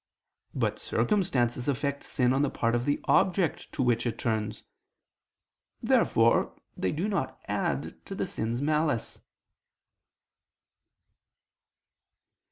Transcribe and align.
But 0.55 0.79
circumstances 0.79 1.67
affect 1.67 2.03
sin 2.03 2.33
on 2.33 2.41
the 2.41 2.49
part 2.49 2.73
of 2.73 2.85
the 2.85 2.99
object 3.03 3.71
to 3.73 3.83
which 3.83 4.07
it 4.07 4.17
turns. 4.17 4.63
Therefore 5.83 6.59
they 6.75 6.91
do 6.91 7.07
not 7.07 7.39
add 7.47 8.03
to 8.07 8.15
the 8.15 8.25
sin's 8.25 8.63
malice. 8.63 9.21